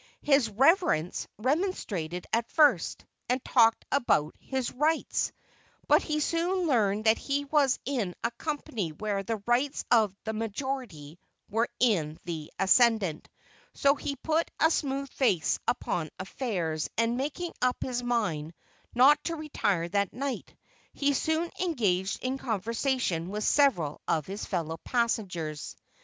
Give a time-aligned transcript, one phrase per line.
[0.23, 5.31] His "reverence" remonstrated at first, and talked about "his rights";
[5.87, 10.33] but he soon learned that he was in a company where the rights of "the
[10.33, 11.19] majority"
[11.51, 13.29] were in the ascendant;
[13.75, 18.55] so he put a smooth face upon affairs, and making up his mind
[18.95, 20.55] not to retire that night,
[20.93, 25.75] he soon engaged in conversation with several of his fellow passengers.